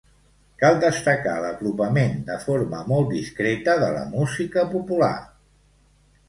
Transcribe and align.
Cal 0.61 0.77
destacar 0.83 1.33
l'apropament, 1.43 2.15
de 2.29 2.37
forma 2.45 2.79
molt 2.93 3.13
discreta, 3.19 3.77
de 3.85 3.91
la 3.99 4.03
música 4.15 4.65
popular. 4.73 5.13